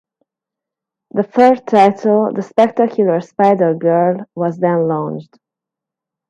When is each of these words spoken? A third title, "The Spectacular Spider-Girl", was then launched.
A 1.15 1.21
third 1.21 1.67
title, 1.67 2.33
"The 2.33 2.41
Spectacular 2.41 3.21
Spider-Girl", 3.21 4.25
was 4.33 4.57
then 4.57 4.87
launched. 4.87 5.37